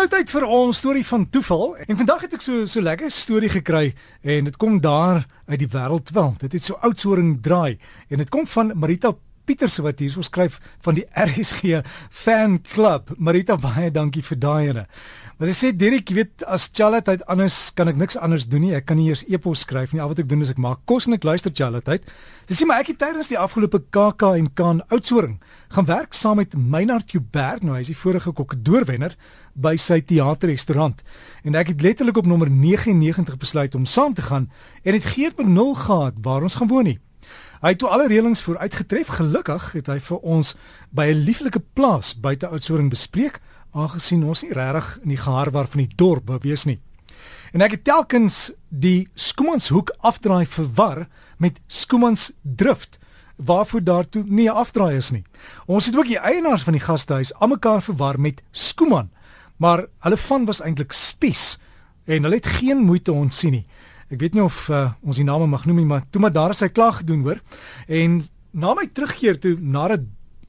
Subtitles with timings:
[0.00, 1.74] nou tyd vir ons storie van toeval.
[1.84, 3.90] En vandag het ek so so lekker storie gekry
[4.24, 6.30] en dit kom daar uit die wêreld wel.
[6.40, 7.76] Dit het so oudsoring draai
[8.08, 9.12] en dit kom van Marita
[9.44, 13.12] Pieters wat hier so skryf van die RSG fan club.
[13.18, 14.86] Marita baie dankie vir daai ene.
[15.40, 18.60] Maar sy sê Dirk, jy weet as Chalat uit anders kan ek niks anders doen
[18.60, 18.74] nie.
[18.76, 20.00] Ek kan nie eers e-pos skryf nie.
[20.04, 22.04] Al wat ek doen is ek maak kos en ek luister Chalat uit.
[22.44, 25.38] Dis sê maar ek het tydens die afgelope KK en kan oudsoring
[25.72, 27.64] gaan werk saam met Meinard Joubert.
[27.64, 29.16] Nou hy is die vorige kokkedoorwenner
[29.56, 31.00] by sy teaterrestaurant.
[31.48, 34.50] En ek het letterlik op nommer 99 besluit om saam te gaan
[34.84, 36.98] en dit gee met nul gehad waar ons gaan woon nie.
[37.64, 39.16] Hy het toe alle reëlings vooruitgetref.
[39.16, 40.52] Gelukkig het hy vir ons
[40.92, 43.40] by 'n lieflike plaas buite Oudtshoorn bespreek
[43.72, 46.78] aangesien ons nie regtig in die geharwar van die dorp bewees nie.
[47.52, 51.06] En ek het telkens die Skoemanshoek afdraai verwar
[51.38, 52.98] met Skoemans Drift
[53.40, 55.24] waarvoor daartoe nie 'n afdraai is nie.
[55.66, 59.10] Ons het ook die eienaars van die gastehuis almekaar verwar met Skooman,
[59.56, 61.58] maar hulle van was eintlik Spies
[62.04, 63.66] en hulle het geen moeite ontsien nie.
[64.10, 66.50] Ek weet nie of uh, ons die name mag noem nie, maar toe maar daar
[66.50, 67.40] is hy klaar gedoen hoor.
[67.86, 70.00] En na my terugkeer toe nadat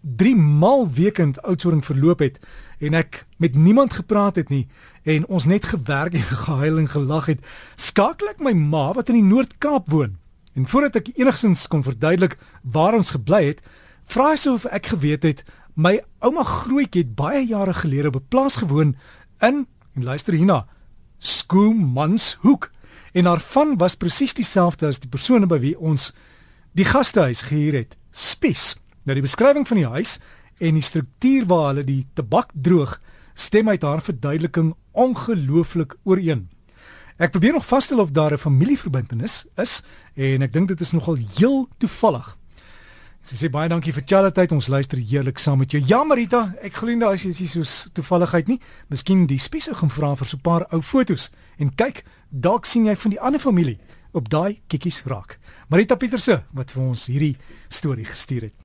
[0.00, 2.38] 3 maal weekend oudsoring verloop het
[2.78, 4.66] en ek met niemand gepraat het nie
[5.02, 7.40] en ons net gewerk en gehuil en gelag het,
[7.76, 10.16] skakel ek my ma wat in die Noord-Kaap woon.
[10.54, 13.62] En voordat ek enigsins kon verduidelik waar ons gebly het,
[14.06, 15.44] vra sy of ek geweet het
[15.76, 18.96] my ouma Grootjie het baie jare gelede op 'n plaas gewoon
[19.40, 20.66] in en luister hierna,
[21.18, 22.70] Skoemanshoek.
[23.12, 26.12] En haar van was presies dieselfde as die persone by wie ons
[26.72, 27.96] die gastehuis gehuur het.
[28.10, 28.76] Spies.
[29.06, 30.16] Nou die beskrywing van die huis
[30.58, 32.96] en die struktuur waar hulle die tabak droog
[33.38, 36.48] stem uit haar verduideliking ongelooflik ooreen.
[37.16, 39.82] Ek probeer nog vasstel of daar 'n familieverbintenis is
[40.14, 42.36] en ek dink dit is nogal heel toevallig.
[43.22, 45.82] Sy sê baie dankie vir Charlotte, ons luister heerlik saam met jou.
[45.86, 48.60] Ja Marita, ek glo nie daar is iets so toevalligheid nie.
[48.88, 52.86] Miskien die spesifiek gaan vra vir so 'n paar ou fotos en kyk, dalk sien
[52.86, 53.78] jy van die ander familie
[54.12, 55.38] op daai kikkies raak.
[55.68, 57.36] Marita Pieterse wat vir ons hierdie
[57.68, 58.56] storie gestuur het.